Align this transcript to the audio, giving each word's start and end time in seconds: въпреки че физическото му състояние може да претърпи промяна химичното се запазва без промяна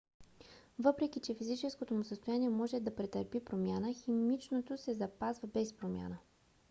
въпреки 0.79 1.19
че 1.19 1.33
физическото 1.33 1.93
му 1.93 2.03
състояние 2.03 2.49
може 2.49 2.79
да 2.79 2.95
претърпи 2.95 3.45
промяна 3.45 3.93
химичното 3.93 4.77
се 4.77 4.93
запазва 4.93 5.47
без 5.47 5.73
промяна 5.73 6.17